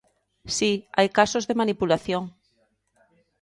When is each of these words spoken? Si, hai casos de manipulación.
Si, 0.57 0.71
hai 0.97 1.07
casos 1.19 1.43
de 1.45 1.57
manipulación. 1.61 2.23